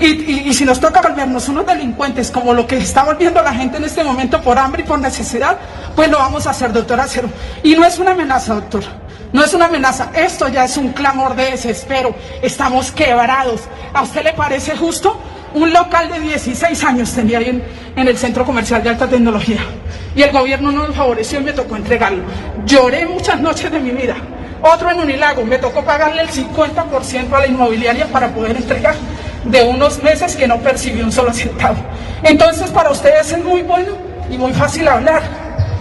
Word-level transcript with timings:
Y, 0.00 0.52
si 0.54 0.64
nos 0.64 0.78
toca 0.78 1.02
volvernos 1.02 1.48
unos 1.48 1.66
delincuentes 1.66 2.30
como 2.30 2.54
lo 2.54 2.66
que 2.66 2.76
está 2.76 3.02
volviendo 3.02 3.42
la 3.42 3.52
gente 3.52 3.78
en 3.78 3.84
este 3.84 4.04
momento 4.04 4.40
por 4.40 4.56
hambre 4.58 4.82
y 4.82 4.86
por 4.86 4.98
necesidad, 5.00 5.58
pues 5.96 6.08
lo 6.08 6.18
vamos 6.18 6.46
a 6.46 6.50
hacer, 6.50 6.72
doctor 6.72 7.00
Acero. 7.00 7.28
Y 7.64 7.74
no 7.74 7.84
es 7.84 7.98
una 7.98 8.12
amenaza, 8.12 8.54
doctor. 8.54 8.84
No 9.32 9.44
es 9.44 9.52
una 9.52 9.66
amenaza, 9.66 10.10
esto 10.14 10.48
ya 10.48 10.64
es 10.64 10.76
un 10.76 10.92
clamor 10.92 11.34
de 11.34 11.50
desespero. 11.50 12.14
Estamos 12.42 12.92
quebrados. 12.92 13.62
¿A 13.92 14.02
usted 14.02 14.22
le 14.22 14.32
parece 14.32 14.76
justo? 14.76 15.20
Un 15.54 15.72
local 15.72 16.08
de 16.10 16.20
16 16.20 16.84
años 16.84 17.12
tenía 17.12 17.38
ahí 17.38 17.48
en, 17.48 17.64
en, 17.96 18.08
el 18.08 18.16
centro 18.16 18.44
comercial 18.44 18.82
de 18.82 18.90
alta 18.90 19.08
tecnología. 19.08 19.60
Y 20.14 20.22
el 20.22 20.30
gobierno 20.30 20.70
no 20.70 20.86
nos 20.86 20.96
favoreció 20.96 21.40
y 21.40 21.44
me 21.44 21.52
tocó 21.52 21.76
entregarlo. 21.76 22.22
Lloré 22.64 23.04
muchas 23.06 23.40
noches 23.40 23.70
de 23.70 23.80
mi 23.80 23.90
vida. 23.90 24.14
Otro 24.62 24.90
en 24.90 25.00
Unilago, 25.00 25.44
me 25.44 25.58
tocó 25.58 25.84
pagarle 25.84 26.22
el 26.22 26.28
50% 26.28 27.32
a 27.32 27.40
la 27.40 27.46
inmobiliaria 27.46 28.06
para 28.06 28.28
poder 28.28 28.56
entregar 28.56 28.94
de 29.48 29.62
unos 29.62 30.02
meses 30.02 30.36
que 30.36 30.46
no 30.46 30.58
percibió 30.58 31.04
un 31.04 31.12
solo 31.12 31.32
centavo. 31.32 31.78
Entonces, 32.22 32.70
para 32.70 32.90
ustedes 32.90 33.32
es 33.32 33.44
muy 33.44 33.62
bueno 33.62 33.92
y 34.30 34.38
muy 34.38 34.52
fácil 34.52 34.86
hablar. 34.88 35.22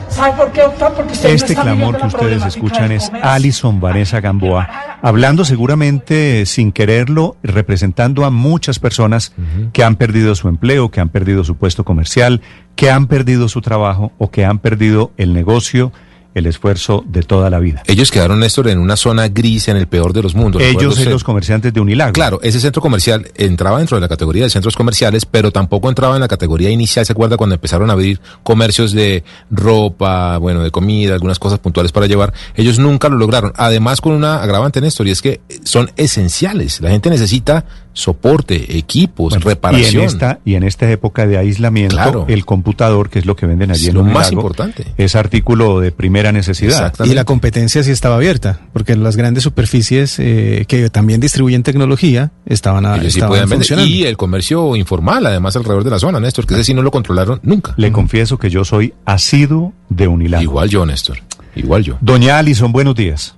¿Sabe 0.10 0.34
por 0.38 0.52
qué, 0.52 0.62
doctor? 0.62 0.94
Porque 0.94 1.14
ustedes 1.14 1.44
este 1.44 1.54
no 1.56 1.62
clamor 1.64 1.98
que 1.98 2.08
ustedes 2.08 2.46
escuchan 2.46 2.92
es 2.92 3.12
Alison 3.22 3.80
Vanessa 3.80 4.22
Gamboa, 4.22 4.98
hablando 5.02 5.44
seguramente 5.44 6.46
sin 6.46 6.72
quererlo, 6.72 7.36
representando 7.44 8.26
a 8.26 8.32
muchas 8.32 8.80
personas 8.80 9.34
uh 9.38 9.42
-huh. 9.42 9.72
que 9.74 9.84
han 9.84 9.96
perdido 9.96 10.34
su 10.34 10.48
empleo, 10.48 10.90
que 10.90 11.02
han 11.02 11.10
perdido 11.10 11.44
su 11.44 11.56
puesto 11.56 11.84
comercial, 11.84 12.42
que 12.76 12.90
han 12.90 13.08
perdido 13.08 13.50
su 13.50 13.62
trabajo 13.62 14.14
o 14.18 14.32
que 14.32 14.46
han 14.46 14.60
perdido 14.60 15.12
el 15.18 15.34
negocio 15.34 15.92
el 16.34 16.46
esfuerzo 16.46 17.04
de 17.08 17.24
toda 17.24 17.50
la 17.50 17.60
vida. 17.60 17.84
Ellos 17.88 18.12
quedaron, 18.12 18.40
Néstor, 18.40 18.68
en 18.68 18.80
una 18.80 18.96
zona 18.96 19.28
gris 19.28 19.68
en 19.68 19.78
el 19.78 19.88
peor 19.88 20.14
de 20.14 20.24
los 20.24 20.36
mundos. 20.36 20.62
Ellos 20.62 20.96
son 20.96 21.10
los 21.12 21.24
comerciantes 21.24 21.74
de 21.74 21.80
Unilago. 21.80 22.14
Claro, 22.14 22.40
ese 22.44 22.60
centro 22.60 22.82
comercial 22.82 23.32
entraba 23.36 23.80
dentro 23.80 23.98
de 23.98 24.02
la 24.02 24.08
categoría 24.08 24.44
de 24.44 24.50
centros 24.50 24.76
comerciales, 24.76 25.26
pero 25.26 25.52
tampoco 25.52 25.90
entraba 25.90 26.16
en 26.16 26.22
la 26.22 26.28
categoría 26.28 26.70
inicial. 26.70 27.06
¿Se 27.06 27.14
acuerda 27.14 27.38
cuando 27.38 27.56
empezaron 27.56 27.90
a 27.90 27.94
abrir 27.94 28.20
comercios 28.44 28.92
de 28.92 29.24
ropa, 29.50 30.38
bueno, 30.38 30.64
de 30.64 30.72
comida, 30.72 31.14
algunas 31.14 31.40
cosas 31.40 31.60
puntuales 31.60 31.92
para 31.92 32.08
llevar? 32.08 32.34
Ellos 32.56 32.80
nunca 32.80 33.10
lo 33.10 33.18
lograron. 33.18 33.54
Además, 33.56 34.02
con 34.02 34.14
una 34.14 34.42
agravante, 34.42 34.82
Néstor, 34.82 35.08
y 35.08 35.12
es 35.12 35.22
que 35.22 35.42
son 35.64 35.92
esenciales. 35.96 36.82
La 36.82 36.90
gente 36.90 37.10
necesita 37.10 37.66
soporte, 37.98 38.78
equipos, 38.78 39.32
bueno, 39.32 39.44
reparación. 39.44 39.96
Y 39.96 39.98
en, 39.98 40.04
esta, 40.04 40.40
y 40.46 40.54
en 40.54 40.64
esta 40.64 40.90
época 40.92 41.26
de 41.26 41.40
aislamiento, 41.40 41.96
claro. 41.96 42.26
el 42.28 42.46
computador, 42.46 43.10
que 43.10 43.18
es 43.18 43.26
lo 43.26 43.36
que 43.36 43.48
venden 43.48 43.72
allí 43.72 43.86
es 43.86 43.88
en 43.90 43.96
lo 43.96 44.04
más 44.04 44.32
importante. 44.32 44.86
es 44.98 45.16
artículo 45.16 45.80
de 45.80 45.92
primera 45.92 46.32
necesidad. 46.32 46.94
Y 47.04 47.16
la 47.16 47.24
competencia 47.24 47.82
sí 47.82 47.90
estaba 47.90 48.18
abierta, 48.18 48.60
porque 48.72 48.96
las 48.96 49.18
grandes 49.18 49.44
superficies 49.44 50.20
eh, 50.20 50.66
que 50.68 50.92
también 50.92 51.20
distribuyen 51.20 51.64
tecnología 51.64 52.30
estaban, 52.46 52.86
a, 52.86 53.00
sí 53.02 53.08
estaban 53.08 53.50
funcionando. 53.50 53.90
Y 53.90 54.04
el 54.04 54.16
comercio 54.16 54.76
informal, 54.76 55.26
además, 55.26 55.56
alrededor 55.56 55.84
de 55.84 55.90
la 55.90 56.00
zona, 56.00 56.20
Néstor, 56.20 56.46
que 56.46 56.54
ese 56.54 56.66
sí 56.66 56.74
no 56.76 56.84
lo 56.84 56.92
controlaron 56.92 57.40
nunca. 57.42 57.74
Le 57.78 57.92
confieso 57.92 58.38
que 58.38 58.52
yo 58.52 58.64
soy 58.64 58.94
asiduo 59.06 59.74
de 59.90 60.08
Unilago. 60.08 60.44
Igual 60.44 60.70
yo, 60.70 60.86
Néstor. 60.86 61.18
Igual 61.56 61.84
yo. 61.84 61.98
Doña 62.02 62.38
Alison, 62.38 62.72
buenos 62.72 62.94
días. 62.94 63.36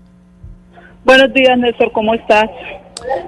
Buenos 1.05 1.33
días, 1.33 1.57
Néstor, 1.57 1.91
¿cómo 1.93 2.13
estás? 2.13 2.49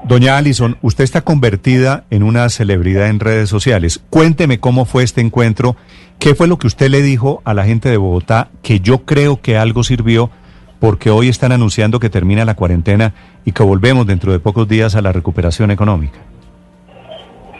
Doña 0.03 0.37
Alison, 0.37 0.77
usted 0.81 1.03
está 1.03 1.21
convertida 1.21 2.05
en 2.09 2.23
una 2.23 2.49
celebridad 2.49 3.07
en 3.07 3.19
redes 3.19 3.49
sociales. 3.49 4.01
Cuénteme 4.09 4.59
cómo 4.59 4.85
fue 4.85 5.03
este 5.03 5.21
encuentro. 5.21 5.75
¿Qué 6.19 6.35
fue 6.35 6.47
lo 6.47 6.57
que 6.57 6.67
usted 6.67 6.89
le 6.89 7.01
dijo 7.01 7.41
a 7.45 7.53
la 7.53 7.65
gente 7.65 7.89
de 7.89 7.97
Bogotá 7.97 8.49
que 8.61 8.79
yo 8.79 9.05
creo 9.05 9.41
que 9.41 9.57
algo 9.57 9.83
sirvió 9.83 10.29
porque 10.79 11.11
hoy 11.11 11.29
están 11.29 11.51
anunciando 11.51 11.99
que 11.99 12.09
termina 12.09 12.43
la 12.43 12.55
cuarentena 12.55 13.13
y 13.45 13.51
que 13.51 13.63
volvemos 13.63 14.07
dentro 14.07 14.31
de 14.31 14.39
pocos 14.39 14.67
días 14.67 14.95
a 14.95 15.01
la 15.01 15.11
recuperación 15.11 15.71
económica? 15.71 16.19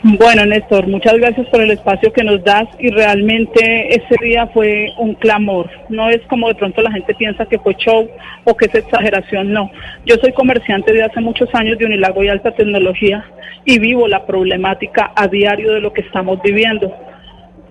Bueno, 0.04 0.44
Néstor, 0.44 0.88
muchas 0.88 1.14
gracias 1.14 1.46
por 1.46 1.60
el 1.60 1.70
espacio 1.70 2.12
que 2.12 2.24
nos 2.24 2.42
das 2.42 2.66
y 2.80 2.90
realmente 2.90 3.94
ese 3.94 4.16
día 4.20 4.48
fue 4.48 4.88
un 4.98 5.14
clamor. 5.14 5.70
No 5.90 6.10
es 6.10 6.20
como 6.22 6.48
de 6.48 6.56
pronto 6.56 6.82
la 6.82 6.90
gente 6.90 7.14
piensa 7.14 7.46
que 7.46 7.60
fue 7.60 7.76
show 7.76 8.10
o 8.42 8.56
que 8.56 8.64
es 8.64 8.74
exageración, 8.74 9.52
no. 9.52 9.70
Yo 10.04 10.16
soy 10.16 10.32
comerciante 10.32 10.92
de 10.92 11.04
hace 11.04 11.20
muchos 11.20 11.48
años 11.54 11.78
de 11.78 11.86
Unilago 11.86 12.24
y 12.24 12.28
Alta 12.28 12.50
Tecnología 12.50 13.24
y 13.64 13.78
vivo 13.78 14.08
la 14.08 14.26
problemática 14.26 15.12
a 15.14 15.28
diario 15.28 15.74
de 15.74 15.80
lo 15.80 15.92
que 15.92 16.00
estamos 16.00 16.42
viviendo. 16.42 16.92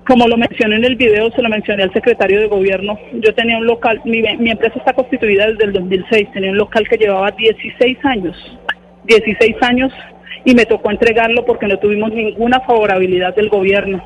Como 0.08 0.26
lo 0.30 0.38
mencioné 0.38 0.78
en 0.78 0.86
el 0.86 0.96
video, 0.96 1.32
se 1.32 1.42
lo 1.42 1.50
mencioné 1.50 1.84
al 1.84 1.92
secretario 1.92 2.40
de 2.40 2.48
gobierno. 2.48 2.98
Yo 3.12 3.36
tenía 3.36 3.58
un 3.58 3.66
local, 3.66 4.02
mi, 4.06 4.22
mi 4.22 4.52
empresa 4.52 4.80
está 4.80 4.94
constituida 4.94 5.48
desde 5.48 5.66
el 5.66 5.74
2006, 5.74 6.32
tenía 6.32 6.52
un 6.52 6.58
local 6.58 6.88
que 6.88 6.96
llevaba 6.96 7.32
16 7.32 7.98
años. 8.06 8.38
16 9.04 9.56
años 9.64 9.92
y 10.46 10.54
me 10.56 10.66
tocó 10.66 10.92
entregarlo 10.92 11.46
porque 11.46 11.68
no 11.68 11.78
tuvimos 11.78 12.12
ninguna 12.12 12.60
favorabilidad 12.62 13.36
del 13.36 13.50
gobierno. 13.50 14.04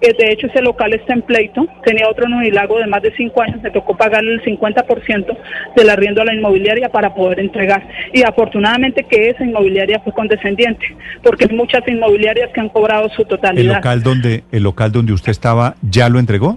Eh, 0.00 0.14
De 0.16 0.30
hecho, 0.30 0.46
ese 0.46 0.62
local 0.62 0.94
está 0.94 1.12
en 1.14 1.22
pleito. 1.22 1.66
Tenía 1.84 2.08
otro 2.08 2.26
en 2.26 2.34
Unilago 2.34 2.78
de 2.78 2.86
más 2.86 3.02
de 3.02 3.12
cinco 3.16 3.42
años. 3.42 3.60
Me 3.62 3.70
tocó 3.72 3.96
pagarle 3.96 4.34
el 4.34 4.42
50% 4.44 5.36
del 5.74 5.90
arriendo 5.90 6.22
a 6.22 6.24
la 6.24 6.34
inmobiliaria 6.34 6.88
para 6.88 7.12
poder 7.14 7.40
entregar. 7.40 7.82
Y 8.12 8.22
afortunadamente 8.22 9.04
que 9.10 9.30
esa 9.30 9.44
inmobiliaria 9.44 9.98
fue 10.00 10.12
condescendiente, 10.12 10.86
porque 11.24 11.46
hay 11.50 11.56
muchas 11.56 11.82
inmobiliarias 11.88 12.50
que 12.52 12.60
han 12.60 12.68
cobrado 12.68 13.08
su 13.08 13.22
¿El 13.22 13.28
totalidad. 13.28 13.74
local 13.76 14.02
donde, 14.04 14.44
el 14.52 14.62
local 14.62 14.92
donde 14.92 15.12
usted 15.14 15.30
estaba 15.32 15.74
ya 15.82 16.08
lo 16.08 16.20
entregó? 16.20 16.56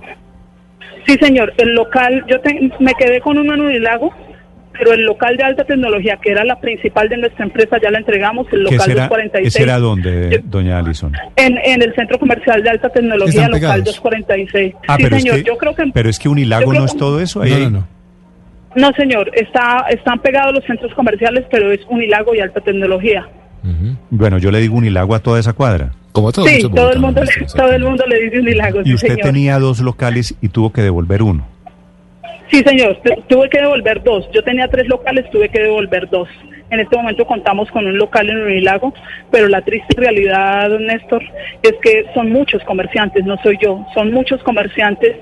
Sí, 1.07 1.15
señor. 1.19 1.51
El 1.57 1.73
local, 1.73 2.23
yo 2.27 2.39
te- 2.41 2.69
me 2.79 2.93
quedé 2.93 3.21
con 3.21 3.39
uno 3.39 3.55
en 3.55 3.61
Unilago, 3.61 4.13
pero 4.81 4.93
el 4.95 5.05
local 5.05 5.37
de 5.37 5.43
alta 5.43 5.63
tecnología, 5.63 6.17
que 6.19 6.31
era 6.31 6.43
la 6.43 6.59
principal 6.59 7.07
de 7.07 7.17
nuestra 7.17 7.45
empresa, 7.45 7.77
ya 7.81 7.91
la 7.91 7.99
entregamos. 7.99 8.47
El 8.51 8.65
¿Qué 8.65 8.71
local 8.73 8.87
será, 8.87 9.03
246. 9.07 9.47
¿Ese 9.55 9.63
era 9.63 9.77
dónde, 9.77 10.41
doña 10.43 10.79
Alison? 10.79 11.13
En, 11.35 11.55
en 11.63 11.83
el 11.83 11.93
centro 11.93 12.17
comercial 12.17 12.63
de 12.63 12.69
alta 12.71 12.89
tecnología, 12.89 13.41
local 13.47 13.59
pegados. 13.59 13.85
246. 13.85 14.73
Ah, 14.87 14.95
sí, 14.97 15.03
pero, 15.03 15.19
señor, 15.19 15.35
es 15.35 15.43
que, 15.43 15.47
yo 15.49 15.57
creo 15.57 15.75
que... 15.75 15.83
pero 15.93 16.09
es 16.09 16.17
que 16.17 16.29
Unilago 16.29 16.73
no 16.73 16.85
es 16.85 16.97
todo 16.97 17.19
eso. 17.19 17.43
Ahí 17.43 17.51
No, 17.51 17.59
no, 17.59 17.69
no. 17.69 17.87
No, 18.73 18.91
señor, 18.93 19.29
está, 19.35 19.85
están 19.91 20.19
pegados 20.19 20.55
los 20.55 20.63
centros 20.65 20.91
comerciales, 20.95 21.45
pero 21.51 21.71
es 21.71 21.81
Unilago 21.87 22.33
y 22.33 22.39
alta 22.39 22.59
tecnología. 22.61 23.27
Bueno, 24.09 24.39
yo 24.39 24.49
le 24.49 24.59
digo 24.61 24.77
Unilago 24.77 25.13
a 25.13 25.19
toda 25.19 25.39
esa 25.39 25.53
cuadra. 25.53 25.91
Como 26.11 26.31
todo, 26.31 26.45
sí, 26.47 26.61
todo 26.73 26.91
el, 26.91 26.99
mundo, 26.99 27.21
le- 27.23 27.45
todo 27.55 27.71
el 27.71 27.83
mundo 27.83 28.03
le 28.07 28.19
dice 28.23 28.39
Unilago, 28.39 28.81
Y 28.81 28.85
sí, 28.85 28.93
usted 28.95 29.07
señor. 29.09 29.25
tenía 29.27 29.59
dos 29.59 29.79
locales 29.79 30.35
y 30.41 30.49
tuvo 30.49 30.73
que 30.73 30.81
devolver 30.81 31.21
uno. 31.21 31.45
Sí, 32.51 32.61
señor, 32.65 32.97
tu- 33.03 33.21
tuve 33.27 33.49
que 33.49 33.59
devolver 33.59 34.03
dos. 34.03 34.27
Yo 34.33 34.43
tenía 34.43 34.67
tres 34.67 34.87
locales, 34.87 35.29
tuve 35.31 35.49
que 35.49 35.61
devolver 35.61 36.09
dos. 36.09 36.27
En 36.69 36.79
este 36.79 36.95
momento 36.97 37.25
contamos 37.25 37.69
con 37.71 37.85
un 37.85 37.97
local 37.97 38.29
en 38.29 38.37
Unilago, 38.43 38.93
pero 39.29 39.47
la 39.47 39.61
triste 39.61 39.93
realidad, 39.97 40.69
don 40.69 40.85
Néstor, 40.85 41.21
es 41.63 41.73
que 41.81 42.05
son 42.13 42.29
muchos 42.31 42.63
comerciantes, 42.63 43.25
no 43.25 43.35
soy 43.43 43.57
yo, 43.61 43.85
son 43.93 44.11
muchos 44.11 44.41
comerciantes 44.43 45.17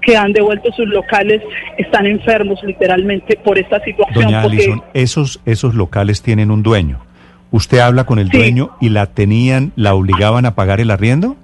que 0.00 0.16
han 0.16 0.32
devuelto 0.32 0.70
sus 0.72 0.86
locales, 0.88 1.40
están 1.78 2.06
enfermos 2.06 2.62
literalmente 2.62 3.38
por 3.42 3.58
esta 3.58 3.80
situación. 3.82 4.24
Doña 4.24 4.42
porque 4.42 4.56
Alison, 4.58 4.82
esos, 4.92 5.40
esos 5.46 5.74
locales 5.74 6.22
tienen 6.22 6.50
un 6.50 6.62
dueño. 6.62 7.00
¿Usted 7.50 7.78
habla 7.78 8.04
con 8.04 8.18
el 8.18 8.30
Sí. 8.30 8.36
dueño 8.36 8.70
y 8.80 8.88
la 8.90 9.06
tenían, 9.06 9.72
la 9.76 9.94
obligaban 9.94 10.44
a 10.44 10.54
pagar 10.54 10.80
el 10.80 10.90
arriendo? 10.90 11.36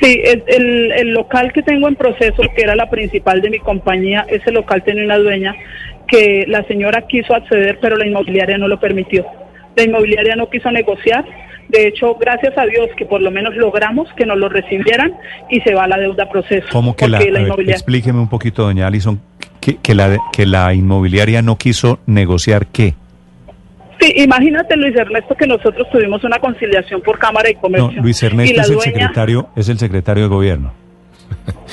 Sí, 0.00 0.20
el, 0.24 0.42
el, 0.46 0.92
el 0.92 1.08
local 1.12 1.52
que 1.52 1.62
tengo 1.62 1.88
en 1.88 1.96
proceso, 1.96 2.42
que 2.54 2.62
era 2.62 2.76
la 2.76 2.88
principal 2.88 3.40
de 3.40 3.50
mi 3.50 3.58
compañía, 3.58 4.24
ese 4.28 4.52
local 4.52 4.82
tenía 4.84 5.04
una 5.04 5.18
dueña 5.18 5.54
que 6.06 6.44
la 6.46 6.62
señora 6.64 7.06
quiso 7.08 7.34
acceder, 7.34 7.78
pero 7.80 7.96
la 7.96 8.06
inmobiliaria 8.06 8.56
no 8.58 8.68
lo 8.68 8.78
permitió. 8.80 9.26
La 9.76 9.82
inmobiliaria 9.82 10.36
no 10.36 10.48
quiso 10.48 10.70
negociar. 10.70 11.24
De 11.68 11.86
hecho, 11.86 12.14
gracias 12.14 12.56
a 12.56 12.64
Dios 12.64 12.88
que 12.96 13.04
por 13.04 13.20
lo 13.20 13.30
menos 13.30 13.54
logramos 13.56 14.08
que 14.14 14.24
nos 14.24 14.38
lo 14.38 14.48
recibieran 14.48 15.14
y 15.50 15.60
se 15.60 15.74
va 15.74 15.86
la 15.86 15.98
deuda 15.98 16.24
a 16.24 16.30
proceso. 16.30 16.66
¿Cómo 16.72 16.96
que 16.96 17.08
la, 17.08 17.18
ver, 17.18 17.28
inmobiliaria- 17.34 17.72
explíqueme 17.74 18.20
un 18.20 18.28
poquito, 18.30 18.62
doña 18.62 18.86
Alison, 18.86 19.20
que, 19.60 19.76
que 19.76 19.94
la, 19.94 20.16
que 20.32 20.46
la 20.46 20.72
inmobiliaria 20.72 21.42
no 21.42 21.56
quiso 21.58 22.00
negociar 22.06 22.68
qué? 22.68 22.94
Sí, 24.00 24.12
imagínate 24.16 24.76
Luis 24.76 24.94
Ernesto 24.96 25.34
que 25.34 25.46
nosotros 25.46 25.88
tuvimos 25.90 26.22
una 26.24 26.38
conciliación 26.38 27.00
por 27.02 27.18
Cámara 27.18 27.48
de 27.48 27.54
No, 27.54 27.60
Comercio. 27.60 28.02
Luis 28.02 28.22
y 28.22 28.26
Ernesto 28.26 28.56
la 28.56 28.62
es 28.62 28.68
el 28.70 28.74
dueña- 28.76 28.92
secretario, 28.92 29.48
es 29.56 29.68
el 29.68 29.78
secretario 29.78 30.22
de 30.24 30.28
gobierno. 30.28 30.72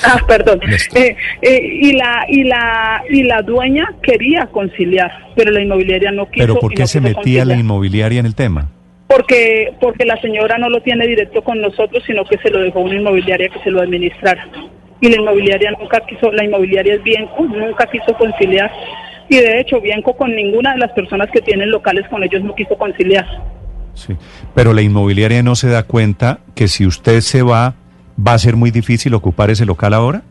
Ah, 0.04 0.18
perdón. 0.26 0.60
Eh, 0.94 1.16
eh, 1.42 1.60
y 1.62 1.92
la 1.92 2.26
y 2.28 2.44
la 2.44 3.02
y 3.08 3.22
la 3.22 3.42
dueña 3.42 3.86
quería 4.02 4.46
conciliar, 4.52 5.10
pero 5.34 5.50
la 5.50 5.60
inmobiliaria 5.62 6.10
no 6.12 6.26
quiso. 6.26 6.46
Pero 6.46 6.58
¿por 6.58 6.72
y 6.72 6.76
qué 6.76 6.82
no 6.82 6.86
se 6.88 7.00
metía 7.00 7.14
la 7.44 7.54
conciliar. 7.54 7.58
inmobiliaria 7.60 8.20
en 8.20 8.26
el 8.26 8.34
tema? 8.34 8.68
Porque 9.08 9.72
porque 9.80 10.04
la 10.04 10.20
señora 10.20 10.58
no 10.58 10.68
lo 10.68 10.82
tiene 10.82 11.06
directo 11.06 11.42
con 11.42 11.60
nosotros, 11.60 12.02
sino 12.06 12.24
que 12.24 12.36
se 12.38 12.50
lo 12.50 12.58
dejó 12.60 12.80
a 12.80 12.82
una 12.82 12.96
inmobiliaria 12.96 13.48
que 13.48 13.60
se 13.60 13.70
lo 13.70 13.80
administrara. 13.80 14.46
Y 15.00 15.08
la 15.10 15.16
inmobiliaria 15.16 15.70
nunca 15.78 16.00
quiso, 16.00 16.30
la 16.32 16.44
inmobiliaria 16.44 16.94
es 16.94 17.02
Bienco, 17.02 17.42
nunca 17.44 17.86
quiso 17.86 18.12
conciliar. 18.18 18.70
Y 19.28 19.36
de 19.36 19.60
hecho, 19.60 19.80
Bienco 19.80 20.16
con 20.16 20.34
ninguna 20.34 20.72
de 20.72 20.78
las 20.78 20.92
personas 20.92 21.28
que 21.32 21.40
tienen 21.40 21.70
locales 21.70 22.06
con 22.08 22.22
ellos 22.22 22.42
no 22.42 22.54
quiso 22.54 22.76
conciliar. 22.76 23.26
Sí. 23.94 24.14
Pero 24.54 24.72
la 24.72 24.82
inmobiliaria 24.82 25.42
no 25.42 25.56
se 25.56 25.68
da 25.68 25.82
cuenta 25.82 26.40
que 26.54 26.68
si 26.68 26.86
usted 26.86 27.20
se 27.20 27.42
va, 27.42 27.74
va 28.24 28.34
a 28.34 28.38
ser 28.38 28.56
muy 28.56 28.70
difícil 28.70 29.14
ocupar 29.14 29.50
ese 29.50 29.66
local 29.66 29.94
ahora. 29.94 30.22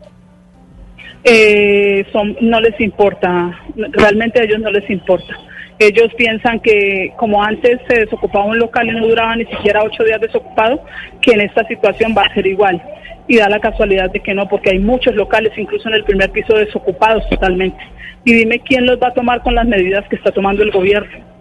eh, 1.24 2.06
son, 2.12 2.38
no 2.42 2.62
les 2.62 2.80
importa, 2.80 3.59
realmente 3.92 4.39
a 4.39 4.44
ellos 4.44 4.59
no 4.59 4.69
les 4.69 4.88
importa. 4.89 5.36
Ellos 5.80 6.13
piensan 6.15 6.59
que 6.62 7.12
como 7.18 7.44
antes 7.44 7.80
se 7.89 8.01
desocupaba 8.01 8.45
un 8.45 8.59
local 8.59 8.88
y 8.88 8.91
no 8.91 9.07
duraba 9.07 9.36
ni 9.36 9.45
siquiera 9.45 9.83
ocho 9.83 10.03
días 10.03 10.21
desocupado, 10.21 10.81
que 11.21 11.31
en 11.31 11.41
esta 11.41 11.68
situación 11.68 12.13
va 12.18 12.21
a 12.21 12.33
ser 12.33 12.48
igual. 12.48 12.81
Y 13.27 13.38
da 13.38 13.50
la 13.50 13.60
casualidad 13.60 14.12
de 14.12 14.19
que 14.19 14.33
no, 14.33 14.48
porque 14.48 14.72
hay 14.72 14.80
muchos 14.80 15.16
locales, 15.16 15.51
incluso 15.57 15.88
en 15.89 15.95
el 15.95 16.04
primer 16.04 16.31
piso, 16.31 16.56
desocupados 16.56 17.27
totalmente. 17.30 17.83
Y 18.24 18.33
dime 18.33 18.60
quién 18.60 18.86
los 18.86 19.00
va 19.00 19.07
a 19.07 19.13
tomar 19.13 19.42
con 19.42 19.56
las 19.56 19.66
medidas 19.68 20.07
que 20.10 20.16
está 20.16 20.31
tomando 20.31 20.63
el 20.63 20.72
gobierno 20.72 21.36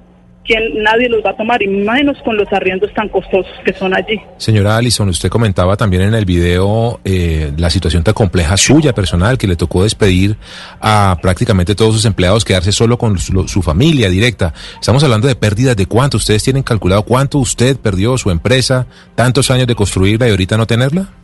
quien 0.45 0.83
nadie 0.83 1.09
los 1.09 1.25
va 1.25 1.31
a 1.31 1.37
tomar 1.37 1.63
y 1.63 1.67
menos 1.67 2.19
con 2.23 2.37
los 2.37 2.53
arriendos 2.53 2.93
tan 2.95 3.09
costosos 3.09 3.53
que 3.65 3.73
son 3.73 3.95
allí. 3.95 4.21
Señora 4.37 4.77
Allison, 4.77 5.09
usted 5.09 5.31
comentaba 5.31 5.77
también 5.77 6.03
en 6.03 6.15
el 6.15 6.27
video 6.27 7.01
eh, 7.05 7.53
la 7.57 7.71
situación 7.71 8.05
tan 8.05 8.15
compleja 8.15 8.57
suya 8.57 8.95
personal 8.95 9.39
que 9.39 9.47
le 9.47 9.57
tocó 9.57 9.83
despedir 9.83 10.37
a 10.81 11.19
prácticamente 11.23 11.75
todos 11.75 11.95
sus 11.95 12.05
empleados, 12.05 12.45
quedarse 12.45 12.73
solo 12.73 12.99
con 12.99 13.19
su, 13.19 13.49
su 13.49 13.63
familia 13.63 14.11
directa. 14.11 14.53
Estamos 14.79 15.03
hablando 15.03 15.27
de 15.27 15.35
pérdidas 15.35 15.77
de 15.77 15.87
cuánto. 15.87 16.19
¿Ustedes 16.19 16.45
tienen 16.45 16.63
calculado 16.63 17.03
cuánto 17.05 17.39
usted 17.39 17.79
perdió 17.79 18.19
su 18.19 18.31
empresa, 18.31 18.87
tantos 19.15 19.51
años 19.51 19.67
de 19.67 19.75
construirla 19.75 20.29
y 20.29 20.31
ahorita 20.31 20.59
no 20.59 20.67
tenerla? 20.67 21.24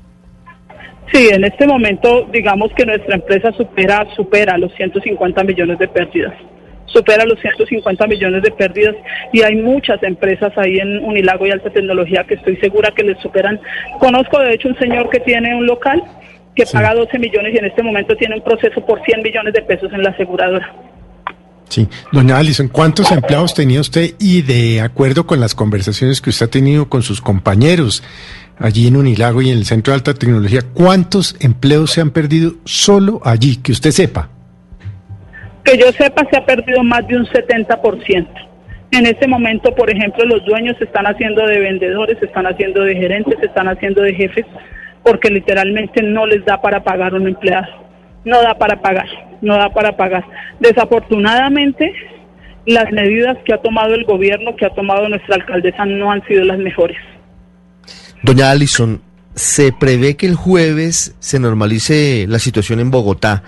Sí, 1.12 1.29
en 1.31 1.45
este 1.45 1.67
momento 1.67 2.29
digamos 2.33 2.73
que 2.75 2.87
nuestra 2.87 3.17
empresa 3.17 3.53
supera 3.53 4.07
supera 4.15 4.57
los 4.59 4.73
150 4.75 5.45
millones 5.45 5.79
de 5.79 5.89
pérdidas 5.89 6.35
supera 6.93 7.25
los 7.25 7.39
150 7.41 8.07
millones 8.07 8.43
de 8.43 8.51
pérdidas 8.51 8.95
y 9.33 9.43
hay 9.43 9.57
muchas 9.57 10.03
empresas 10.03 10.53
ahí 10.57 10.79
en 10.79 11.05
Unilago 11.05 11.47
y 11.47 11.51
Alta 11.51 11.71
Tecnología 11.71 12.25
que 12.25 12.35
estoy 12.35 12.57
segura 12.57 12.93
que 12.95 13.05
les 13.05 13.19
superan. 13.21 13.61
Conozco 13.99 14.39
de 14.41 14.55
hecho 14.55 14.69
un 14.69 14.79
señor 14.79 15.09
que 15.11 15.21
tiene 15.21 15.55
un 15.55 15.67
local 15.67 16.03
que 16.55 16.65
paga 16.67 16.95
12 16.95 17.19
millones 17.19 17.55
y 17.55 17.59
en 17.59 17.67
este 17.67 17.83
momento 17.83 18.17
tiene 18.17 18.37
un 18.37 18.43
proceso 18.43 18.85
por 18.85 19.03
100 19.05 19.23
millones 19.23 19.55
de 19.55 19.62
pesos 19.62 19.93
en 19.93 20.03
la 20.03 20.11
aseguradora. 20.11 20.75
Sí, 21.69 21.89
doña 22.11 22.37
Alison, 22.37 22.67
¿cuántos 22.67 23.12
empleados 23.12 23.55
tenía 23.55 23.81
usted 23.81 24.15
y 24.19 24.43
de 24.43 24.81
acuerdo 24.81 25.25
con 25.25 25.39
las 25.39 25.55
conversaciones 25.55 26.21
que 26.21 26.31
usted 26.31 26.47
ha 26.47 26.51
tenido 26.51 26.89
con 26.89 27.05
sus 27.05 27.21
compañeros 27.21 28.03
allí 28.61 28.87
en 28.87 28.97
Unilago 28.97 29.43
y 29.43 29.51
en 29.51 29.59
el 29.59 29.65
Centro 29.65 29.93
de 29.93 29.97
Alta 29.97 30.15
Tecnología, 30.15 30.61
cuántos 30.75 31.35
empleos 31.41 31.91
se 31.91 32.01
han 32.01 32.11
perdido 32.11 32.53
solo 32.65 33.21
allí, 33.25 33.57
que 33.57 33.73
usted 33.73 33.91
sepa? 33.91 34.29
Que 35.65 35.77
yo 35.77 35.91
sepa, 35.93 36.23
se 36.31 36.37
ha 36.37 36.45
perdido 36.45 36.85
más 36.85 37.07
de 37.09 37.17
un 37.17 37.27
70%. 37.27 38.29
En 38.93 39.07
este 39.07 39.27
momento, 39.27 39.75
por 39.75 39.91
ejemplo, 39.91 40.25
los 40.25 40.45
dueños 40.45 40.77
se 40.79 40.85
están 40.85 41.07
haciendo 41.07 41.47
de 41.47 41.59
vendedores, 41.59 42.19
se 42.19 42.27
están 42.27 42.47
haciendo 42.47 42.83
de 42.83 42.97
gerentes, 42.97 43.39
se 43.41 43.47
están 43.47 43.69
haciendo 43.69 44.03
de 44.03 44.15
jefes, 44.15 44.45
porque 45.03 45.31
literalmente 45.31 46.03
no 46.03 46.27
les 46.27 46.45
da 46.45 46.61
para 46.61 46.83
pagar 46.83 47.15
un 47.15 47.29
empleado. 47.29 47.69
No 48.25 48.43
da 48.43 48.55
para 48.59 48.81
pagar, 48.83 49.07
no 49.41 49.57
da 49.57 49.71
para 49.71 49.97
pagar. 49.97 50.25
Desafortunadamente, 50.59 51.95
las 52.67 52.91
medidas 52.93 53.39
que 53.45 53.55
ha 53.55 53.59
tomado 53.59 53.95
el 53.95 54.05
gobierno, 54.05 54.57
que 54.57 54.67
ha 54.67 54.71
tomado 54.71 55.09
nuestra 55.09 55.37
alcaldesa, 55.37 55.87
no 55.87 56.11
han 56.11 56.27
sido 56.27 56.45
las 56.45 56.59
mejores. 56.59 56.99
Doña 58.22 58.50
Allison, 58.50 59.00
se 59.34 59.72
prevé 59.72 60.17
que 60.17 60.26
el 60.26 60.34
jueves 60.34 61.17
se 61.20 61.38
normalice 61.38 62.26
la 62.28 62.38
situación 62.38 62.81
en 62.81 62.90
Bogotá. 62.90 63.43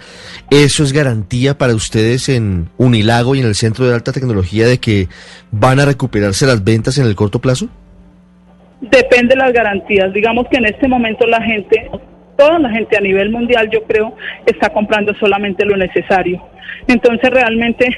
¿Eso 0.50 0.82
es 0.82 0.92
garantía 0.92 1.58
para 1.58 1.74
ustedes 1.74 2.28
en 2.28 2.68
Unilago 2.78 3.34
y 3.34 3.40
en 3.40 3.46
el 3.46 3.54
Centro 3.54 3.86
de 3.86 3.94
Alta 3.94 4.12
Tecnología 4.12 4.66
de 4.66 4.78
que 4.78 5.08
van 5.50 5.80
a 5.80 5.84
recuperarse 5.84 6.46
las 6.46 6.64
ventas 6.64 6.96
en 6.98 7.06
el 7.06 7.14
corto 7.14 7.40
plazo? 7.40 7.68
Depende 8.80 9.34
de 9.34 9.36
las 9.36 9.52
garantías. 9.52 10.12
Digamos 10.12 10.46
que 10.48 10.56
en 10.56 10.66
este 10.66 10.88
momento 10.88 11.26
la 11.26 11.42
gente, 11.42 11.90
toda 12.38 12.58
la 12.58 12.70
gente 12.70 12.96
a 12.96 13.00
nivel 13.00 13.30
mundial, 13.30 13.68
yo 13.70 13.82
creo, 13.84 14.16
está 14.46 14.70
comprando 14.70 15.12
solamente 15.20 15.66
lo 15.66 15.76
necesario. 15.76 16.42
Entonces 16.86 17.28
realmente, 17.30 17.94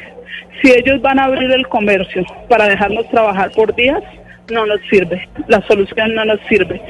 si 0.60 0.72
ellos 0.72 1.00
van 1.00 1.20
a 1.20 1.24
abrir 1.24 1.50
el 1.52 1.68
comercio 1.68 2.24
para 2.48 2.68
dejarnos 2.68 3.08
trabajar 3.10 3.50
por 3.52 3.74
días, 3.76 4.02
no 4.50 4.66
nos 4.66 4.80
sirve. 4.90 5.28
La 5.48 5.60
solución 5.66 6.14
no 6.14 6.24
nos 6.24 6.40
sirve 6.48 6.80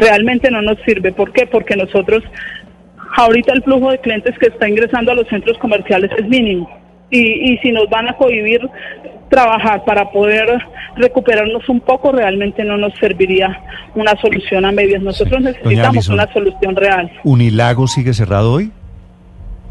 realmente 0.00 0.50
no 0.50 0.62
nos 0.62 0.78
sirve. 0.84 1.12
¿Por 1.12 1.32
qué? 1.32 1.46
Porque 1.46 1.76
nosotros, 1.76 2.22
ahorita 3.16 3.52
el 3.52 3.62
flujo 3.62 3.90
de 3.90 3.98
clientes 3.98 4.36
que 4.38 4.46
está 4.46 4.68
ingresando 4.68 5.12
a 5.12 5.14
los 5.14 5.28
centros 5.28 5.58
comerciales 5.58 6.10
es 6.18 6.26
mínimo. 6.26 6.68
Y, 7.10 7.52
y 7.52 7.58
si 7.58 7.72
nos 7.72 7.88
van 7.90 8.08
a 8.08 8.16
cohibir 8.16 8.60
trabajar 9.28 9.84
para 9.84 10.10
poder 10.10 10.46
recuperarnos 10.96 11.68
un 11.68 11.80
poco, 11.80 12.12
realmente 12.12 12.64
no 12.64 12.76
nos 12.76 12.92
serviría 12.98 13.60
una 13.94 14.16
solución 14.20 14.64
a 14.64 14.72
medias. 14.72 15.02
Nosotros 15.02 15.40
necesitamos 15.40 16.08
una 16.08 16.32
solución 16.32 16.76
real. 16.76 17.10
¿Unilago 17.24 17.86
sigue 17.86 18.12
cerrado 18.12 18.52
hoy? 18.52 18.70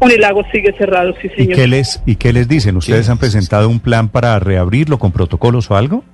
Unilago 0.00 0.42
sigue 0.50 0.74
cerrado, 0.78 1.14
sí, 1.20 1.28
señor. 1.28 1.52
¿Y 1.52 1.54
qué 1.54 1.66
les, 1.66 2.02
y 2.06 2.16
qué 2.16 2.32
les 2.32 2.48
dicen? 2.48 2.76
¿Ustedes 2.76 3.10
han 3.10 3.18
presentado 3.18 3.68
un 3.68 3.80
plan 3.80 4.08
para 4.08 4.38
reabrirlo 4.38 4.98
con 4.98 5.12
protocolos 5.12 5.70
o 5.70 5.76
algo? 5.76 6.04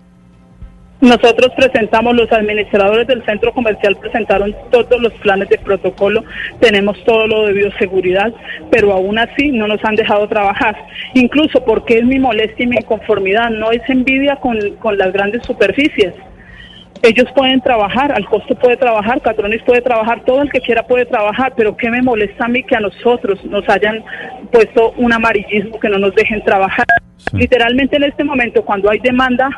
Nosotros 1.00 1.52
presentamos, 1.54 2.16
los 2.16 2.32
administradores 2.32 3.06
del 3.06 3.22
centro 3.26 3.52
comercial 3.52 3.96
presentaron 3.96 4.54
todos 4.70 4.98
los 5.00 5.12
planes 5.14 5.48
de 5.50 5.58
protocolo, 5.58 6.24
tenemos 6.58 6.96
todo 7.04 7.26
lo 7.26 7.46
de 7.46 7.52
bioseguridad, 7.52 8.32
pero 8.70 8.92
aún 8.92 9.18
así 9.18 9.52
no 9.52 9.66
nos 9.66 9.84
han 9.84 9.94
dejado 9.94 10.26
trabajar. 10.26 10.74
Incluso 11.12 11.62
porque 11.64 11.98
es 11.98 12.04
mi 12.04 12.18
molestia 12.18 12.64
y 12.64 12.68
mi 12.68 12.76
inconformidad, 12.76 13.50
no 13.50 13.72
es 13.72 13.82
envidia 13.88 14.36
con, 14.36 14.58
con 14.78 14.96
las 14.96 15.12
grandes 15.12 15.42
superficies. 15.44 16.14
Ellos 17.02 17.26
pueden 17.34 17.60
trabajar, 17.60 18.10
al 18.10 18.24
costo 18.24 18.54
puede 18.54 18.78
trabajar, 18.78 19.20
Catronis 19.20 19.62
puede 19.64 19.82
trabajar, 19.82 20.24
todo 20.24 20.40
el 20.40 20.50
que 20.50 20.60
quiera 20.60 20.82
puede 20.86 21.04
trabajar, 21.04 21.52
pero 21.54 21.76
¿qué 21.76 21.90
me 21.90 22.00
molesta 22.00 22.46
a 22.46 22.48
mí 22.48 22.62
que 22.62 22.74
a 22.74 22.80
nosotros 22.80 23.44
nos 23.44 23.68
hayan 23.68 24.02
puesto 24.50 24.92
un 24.96 25.12
amarillismo 25.12 25.78
que 25.78 25.90
no 25.90 25.98
nos 25.98 26.14
dejen 26.14 26.42
trabajar? 26.42 26.86
Literalmente 27.32 27.96
en 27.96 28.04
este 28.04 28.24
momento, 28.24 28.64
cuando 28.64 28.90
hay 28.90 28.98
demanda, 29.00 29.50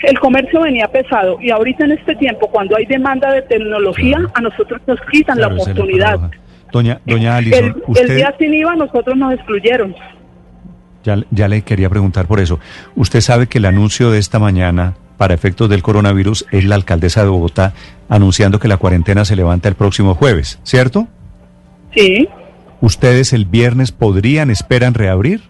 el 0.00 0.18
comercio 0.18 0.62
venía 0.62 0.88
pesado 0.88 1.38
y 1.40 1.50
ahorita 1.50 1.84
en 1.84 1.92
este 1.92 2.14
tiempo, 2.16 2.48
cuando 2.48 2.76
hay 2.76 2.86
demanda 2.86 3.32
de 3.32 3.42
tecnología, 3.42 4.18
a 4.34 4.40
nosotros 4.40 4.80
nos 4.86 4.98
quitan 5.10 5.40
la 5.40 5.48
oportunidad. 5.48 6.30
Doña, 6.72 7.00
doña 7.04 7.36
Alison, 7.36 7.82
el, 7.96 8.10
el 8.10 8.16
día 8.16 8.34
sin 8.38 8.52
IVA 8.52 8.74
nosotros 8.74 9.16
nos 9.16 9.32
excluyeron. 9.34 9.94
Ya, 11.04 11.18
ya 11.30 11.48
le 11.48 11.62
quería 11.62 11.88
preguntar 11.88 12.26
por 12.26 12.40
eso. 12.40 12.58
Usted 12.96 13.20
sabe 13.20 13.46
que 13.46 13.58
el 13.58 13.66
anuncio 13.66 14.10
de 14.10 14.18
esta 14.18 14.38
mañana 14.38 14.94
para 15.16 15.34
efectos 15.34 15.68
del 15.68 15.82
coronavirus 15.82 16.46
es 16.50 16.64
la 16.64 16.74
alcaldesa 16.74 17.22
de 17.22 17.28
Bogotá 17.28 17.72
anunciando 18.08 18.58
que 18.58 18.68
la 18.68 18.76
cuarentena 18.76 19.24
se 19.24 19.36
levanta 19.36 19.68
el 19.68 19.74
próximo 19.74 20.14
jueves, 20.14 20.58
¿cierto? 20.64 21.06
Sí. 21.94 22.28
¿Ustedes 22.80 23.32
el 23.32 23.44
viernes 23.44 23.92
podrían, 23.92 24.50
esperan 24.50 24.94
reabrir? 24.94 25.42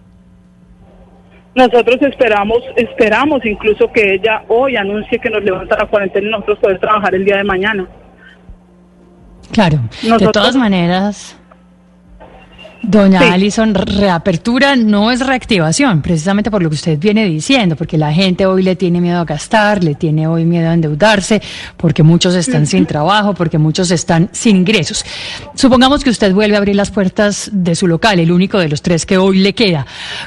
Nosotros 1.55 2.03
esperamos, 2.03 2.59
esperamos 2.77 3.45
incluso 3.45 3.91
que 3.93 4.15
ella 4.15 4.43
hoy 4.49 4.77
anuncie 4.77 5.19
que 5.19 5.31
nos 5.31 5.43
levanta 5.45 5.77
la 5.79 5.87
cuarentena 5.87 6.27
y 6.27 6.31
nosotros 6.31 6.59
poder 6.59 6.79
trabajar 6.81 7.15
el 7.15 7.25
día 7.25 7.37
de 7.37 7.45
mañana. 7.45 7.87
Claro, 9.53 9.79
de 10.03 10.29
todas 10.33 10.57
maneras, 10.57 11.39
Doña 12.87 13.33
Alison, 13.33 13.75
reapertura 13.75 14.77
no 14.77 15.11
es 15.11 15.21
reactivación, 15.21 16.03
precisamente 16.03 16.51
por 16.51 16.63
lo 16.63 16.69
que 16.69 16.75
usted 16.75 16.99
viene 16.99 17.25
diciendo, 17.25 17.77
porque 17.77 17.97
la 17.97 18.13
gente 18.13 18.47
hoy 18.47 18.63
le 18.63 18.77
tiene 18.77 19.01
miedo 19.01 19.19
a 19.19 19.25
gastar, 19.25 19.83
le 19.83 19.95
tiene 19.95 20.27
hoy 20.27 20.45
miedo 20.45 20.69
a 20.69 20.75
endeudarse, 20.75 21.41
porque 21.77 22.03
muchos 22.03 22.35
están 22.35 22.67
sin 22.67 22.87
trabajo, 22.87 23.35
porque 23.35 23.59
muchos 23.59 23.91
están 23.91 24.29
sin 24.33 24.57
ingresos. 24.57 25.05
Supongamos 25.55 26.05
que 26.05 26.11
usted 26.11 26.33
vuelve 26.33 26.57
a 26.57 26.59
abrir 26.59 26.77
las 26.77 26.91
puertas 26.91 27.51
de 27.53 27.75
su 27.75 27.87
local, 27.87 28.21
el 28.21 28.31
único 28.31 28.59
de 28.59 28.69
los 28.69 28.83
tres 28.83 29.07
que 29.07 29.17
hoy 29.17 29.39
le 29.39 29.55
queda. 29.55 29.87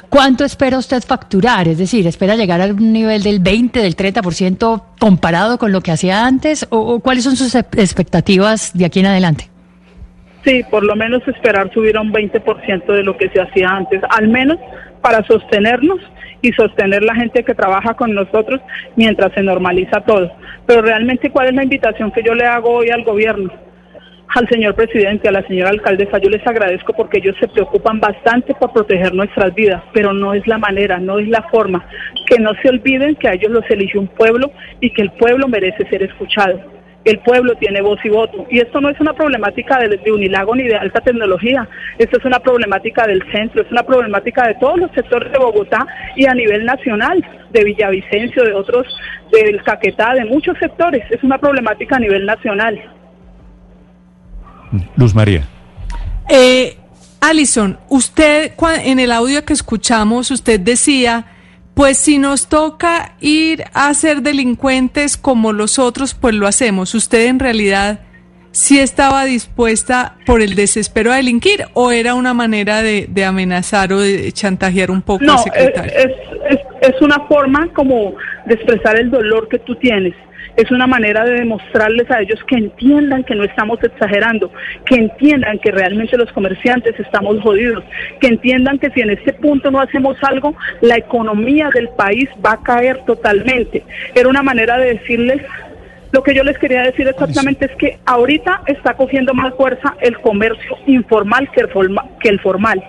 ¿Cuánto 0.09 0.43
espera 0.43 0.77
usted 0.77 1.03
facturar? 1.03 1.67
Es 1.67 1.77
decir, 1.77 2.07
¿espera 2.07 2.35
llegar 2.35 2.61
a 2.61 2.65
un 2.65 2.91
nivel 2.91 3.23
del 3.23 3.39
20, 3.39 3.81
del 3.81 3.95
30% 3.95 4.81
comparado 4.99 5.57
con 5.57 5.71
lo 5.71 5.81
que 5.81 5.91
hacía 5.91 6.25
antes? 6.25 6.65
¿O, 6.69 6.99
cuáles 6.99 7.23
son 7.23 7.35
sus 7.35 7.55
expectativas 7.55 8.71
de 8.73 8.85
aquí 8.85 8.99
en 8.99 9.05
adelante? 9.07 9.56
Sí, 10.47 10.63
por 10.71 10.85
lo 10.85 10.95
menos 10.95 11.27
esperar 11.27 11.69
subir 11.73 11.97
a 11.97 12.01
un 12.01 12.13
20% 12.13 12.85
de 12.85 13.03
lo 13.03 13.17
que 13.17 13.27
se 13.27 13.41
hacía 13.41 13.67
antes, 13.67 13.99
al 14.09 14.29
menos 14.29 14.57
para 15.01 15.21
sostenernos 15.27 15.99
y 16.41 16.53
sostener 16.53 17.03
la 17.03 17.15
gente 17.15 17.43
que 17.43 17.53
trabaja 17.53 17.95
con 17.95 18.15
nosotros 18.15 18.61
mientras 18.95 19.33
se 19.33 19.43
normaliza 19.43 19.99
todo. 20.05 20.31
Pero 20.65 20.83
realmente, 20.83 21.31
¿cuál 21.31 21.49
es 21.49 21.53
la 21.53 21.63
invitación 21.63 22.11
que 22.11 22.23
yo 22.23 22.33
le 22.33 22.45
hago 22.45 22.69
hoy 22.69 22.89
al 22.91 23.03
gobierno? 23.03 23.51
Al 24.35 24.47
señor 24.47 24.73
presidente, 24.75 25.27
a 25.27 25.33
la 25.33 25.45
señora 25.47 25.71
alcaldesa, 25.71 26.17
yo 26.19 26.29
les 26.29 26.47
agradezco 26.47 26.93
porque 26.93 27.17
ellos 27.17 27.35
se 27.41 27.49
preocupan 27.49 27.99
bastante 27.99 28.53
por 28.53 28.71
proteger 28.71 29.13
nuestras 29.13 29.53
vidas, 29.53 29.83
pero 29.91 30.13
no 30.13 30.33
es 30.33 30.47
la 30.47 30.57
manera, 30.57 30.97
no 30.97 31.19
es 31.19 31.27
la 31.27 31.41
forma. 31.51 31.85
Que 32.25 32.39
no 32.39 32.51
se 32.61 32.69
olviden 32.69 33.15
que 33.15 33.27
a 33.27 33.33
ellos 33.33 33.51
los 33.51 33.69
elige 33.69 33.99
un 33.99 34.07
pueblo 34.07 34.49
y 34.79 34.91
que 34.91 35.01
el 35.01 35.11
pueblo 35.11 35.49
merece 35.49 35.85
ser 35.89 36.03
escuchado 36.03 36.76
el 37.05 37.19
pueblo 37.19 37.55
tiene 37.55 37.81
voz 37.81 37.99
y 38.03 38.09
voto. 38.09 38.45
Y 38.49 38.59
esto 38.59 38.81
no 38.81 38.89
es 38.89 38.99
una 38.99 39.13
problemática 39.13 39.79
de, 39.79 40.11
Unilago 40.11 40.55
ni 40.55 40.63
de 40.63 40.75
alta 40.75 40.99
tecnología, 41.01 41.67
esto 41.97 42.17
es 42.17 42.25
una 42.25 42.39
problemática 42.39 43.07
del 43.07 43.23
centro, 43.31 43.61
es 43.61 43.71
una 43.71 43.83
problemática 43.83 44.47
de 44.47 44.55
todos 44.55 44.77
los 44.79 44.91
sectores 44.91 45.31
de 45.31 45.37
Bogotá 45.37 45.85
y 46.15 46.25
a 46.25 46.33
nivel 46.33 46.65
nacional, 46.65 47.23
de 47.51 47.63
Villavicencio, 47.63 48.43
de 48.43 48.53
otros, 48.53 48.85
del 49.31 49.63
Caquetá, 49.63 50.13
de 50.15 50.25
muchos 50.25 50.57
sectores, 50.59 51.03
es 51.09 51.23
una 51.23 51.37
problemática 51.37 51.95
a 51.95 51.99
nivel 51.99 52.25
nacional. 52.25 52.79
Luz 54.97 55.15
María. 55.15 55.43
Eh, 56.29 56.75
Alison, 57.21 57.77
usted 57.89 58.51
en 58.83 58.99
el 58.99 59.11
audio 59.11 59.43
que 59.45 59.53
escuchamos, 59.53 60.29
usted 60.29 60.59
decía 60.59 61.25
pues 61.77 61.99
si 61.99 62.17
nos 62.17 62.49
toca 62.49 63.13
ir 63.21 63.65
a 63.75 63.93
ser 63.93 64.23
delincuentes 64.23 65.15
como 65.15 65.53
los 65.53 65.77
otros, 65.77 66.15
pues 66.15 66.33
lo 66.33 66.47
hacemos. 66.47 66.95
¿Usted 66.95 67.27
en 67.27 67.37
realidad 67.37 67.99
sí 68.49 68.79
estaba 68.79 69.25
dispuesta 69.25 70.15
por 70.25 70.41
el 70.41 70.55
desespero 70.55 71.11
a 71.11 71.17
delinquir 71.17 71.65
o 71.75 71.91
era 71.91 72.15
una 72.15 72.33
manera 72.33 72.81
de, 72.81 73.07
amenazar 73.23 73.93
o 73.93 73.99
de 73.99 74.31
chantajear 74.31 74.89
un 74.89 75.03
poco 75.03 75.23
al 75.29 75.37
secretario? 75.37 75.91
Es, 75.95 76.11
es, 76.49 76.59
es 76.81 76.99
una 76.99 77.19
forma 77.27 77.71
como 77.75 78.15
de 78.47 78.55
expresar 78.55 78.99
el 78.99 79.11
dolor 79.11 79.47
que 79.47 79.59
tú 79.59 79.75
tienes 79.75 80.15
es 80.55 80.71
una 80.71 80.87
manera 80.87 81.23
de 81.23 81.33
demostrarles 81.33 82.09
a 82.09 82.21
ellos 82.21 82.39
que 82.47 82.55
entiendan 82.55 83.23
que 83.23 83.35
no 83.35 83.43
estamos 83.43 83.83
exagerando, 83.83 84.51
que 84.85 84.95
entiendan 84.95 85.59
que 85.59 85.71
realmente 85.71 86.17
los 86.17 86.31
comerciantes 86.31 86.99
estamos 86.99 87.41
jodidos, 87.41 87.83
que 88.19 88.27
entiendan 88.27 88.79
que 88.79 88.89
si 88.91 89.01
en 89.01 89.11
este 89.11 89.33
punto 89.33 89.71
no 89.71 89.79
hacemos 89.79 90.17
algo, 90.23 90.55
la 90.81 90.97
economía 90.97 91.69
del 91.73 91.89
país 91.89 92.29
va 92.45 92.53
a 92.53 92.63
caer 92.63 93.03
totalmente. 93.05 93.83
Era 94.15 94.29
una 94.29 94.43
manera 94.43 94.77
de 94.77 94.95
decirles 94.95 95.41
lo 96.11 96.23
que 96.23 96.33
yo 96.33 96.43
les 96.43 96.57
quería 96.57 96.83
decir 96.83 97.07
exactamente 97.07 97.65
es 97.65 97.71
que 97.77 97.99
ahorita 98.05 98.61
está 98.67 98.95
cogiendo 98.95 99.33
más 99.33 99.53
fuerza 99.55 99.95
el 100.01 100.17
comercio 100.19 100.77
informal 100.85 101.49
que 101.53 101.61
el, 101.61 101.69
que 102.21 102.29
el 102.29 102.39
formal. 102.39 102.81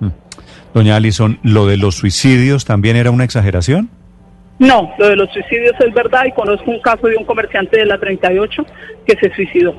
Mm. 0.00 0.08
Doña 0.72 0.96
Alison, 0.96 1.38
¿lo 1.42 1.66
de 1.66 1.76
los 1.76 1.96
suicidios 1.96 2.64
también 2.64 2.96
era 2.96 3.10
una 3.10 3.24
exageración? 3.24 3.90
No, 4.58 4.94
lo 4.98 5.08
de 5.08 5.16
los 5.16 5.30
suicidios 5.32 5.74
es 5.80 5.92
verdad 5.92 6.24
y 6.26 6.32
conozco 6.32 6.70
un 6.70 6.80
caso 6.80 7.06
de 7.08 7.16
un 7.16 7.24
comerciante 7.24 7.78
de 7.78 7.86
la 7.86 7.98
38 7.98 8.64
que 9.06 9.16
se 9.18 9.34
suicidó. 9.34 9.74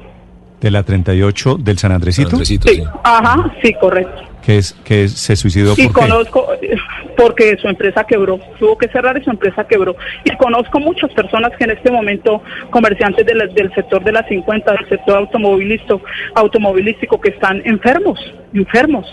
¿De 0.61 0.71
la 0.71 0.83
38 0.83 1.57
del 1.59 1.77
San 1.77 1.91
Andresito? 1.91 2.43
sí. 2.43 2.59
Ajá, 3.03 3.53
sí, 3.61 3.73
correcto. 3.79 4.23
¿Que, 4.43 4.57
es, 4.57 4.73
que 4.85 5.07
se 5.09 5.35
suicidó 5.35 5.75
por 5.75 5.83
y 5.83 5.89
conozco, 5.89 6.47
porque 7.17 7.57
su 7.57 7.67
empresa 7.67 8.05
quebró, 8.05 8.39
tuvo 8.57 8.77
que 8.77 8.87
cerrar 8.87 9.17
y 9.19 9.23
su 9.23 9.29
empresa 9.29 9.67
quebró. 9.67 9.95
Y 10.23 10.35
conozco 10.37 10.79
muchas 10.79 11.11
personas 11.11 11.51
que 11.57 11.65
en 11.65 11.71
este 11.71 11.91
momento, 11.91 12.41
comerciantes 12.69 13.25
del, 13.25 13.53
del 13.53 13.73
sector 13.75 14.03
de 14.03 14.13
la 14.13 14.25
50, 14.27 14.71
del 14.71 14.89
sector 14.89 15.17
automovilístico, 15.17 16.01
automovilístico, 16.35 17.19
que 17.19 17.29
están 17.29 17.61
enfermos, 17.65 18.19
enfermos, 18.53 19.05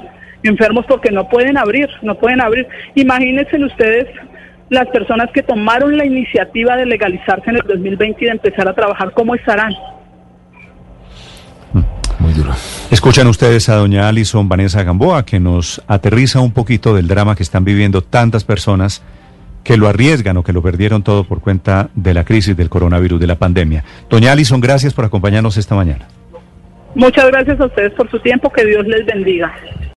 enfermos 0.44 0.86
porque 0.86 1.10
no 1.10 1.28
pueden 1.28 1.58
abrir, 1.58 1.88
no 2.02 2.14
pueden 2.14 2.40
abrir. 2.40 2.68
Imagínense 2.94 3.62
ustedes 3.62 4.06
las 4.70 4.88
personas 4.88 5.30
que 5.32 5.42
tomaron 5.42 5.96
la 5.96 6.04
iniciativa 6.04 6.76
de 6.76 6.86
legalizarse 6.86 7.50
en 7.50 7.56
el 7.56 7.62
2020 7.62 8.22
y 8.22 8.26
de 8.26 8.32
empezar 8.32 8.68
a 8.68 8.74
trabajar, 8.74 9.12
¿cómo 9.12 9.34
estarán? 9.34 9.72
Mm, 11.72 11.82
muy 12.18 12.32
duro. 12.32 12.52
Escuchan 12.90 13.26
ustedes 13.26 13.68
a 13.68 13.76
doña 13.76 14.08
Alison 14.08 14.48
Vanessa 14.48 14.82
Gamboa, 14.82 15.24
que 15.24 15.40
nos 15.40 15.82
aterriza 15.86 16.40
un 16.40 16.52
poquito 16.52 16.94
del 16.94 17.08
drama 17.08 17.36
que 17.36 17.42
están 17.42 17.64
viviendo 17.64 18.02
tantas 18.02 18.44
personas 18.44 19.02
que 19.62 19.76
lo 19.76 19.88
arriesgan 19.88 20.36
o 20.36 20.42
que 20.42 20.52
lo 20.52 20.62
perdieron 20.62 21.02
todo 21.02 21.24
por 21.24 21.40
cuenta 21.40 21.88
de 21.94 22.12
la 22.14 22.24
crisis 22.24 22.56
del 22.56 22.68
coronavirus, 22.68 23.18
de 23.18 23.26
la 23.26 23.36
pandemia. 23.36 23.82
Doña 24.10 24.32
Alison, 24.32 24.60
gracias 24.60 24.92
por 24.92 25.06
acompañarnos 25.06 25.56
esta 25.56 25.74
mañana. 25.74 26.06
Muchas 26.94 27.26
gracias 27.26 27.58
a 27.60 27.66
ustedes 27.66 27.92
por 27.94 28.08
su 28.10 28.20
tiempo, 28.20 28.52
que 28.52 28.64
Dios 28.64 28.86
les 28.86 29.04
bendiga. 29.06 29.52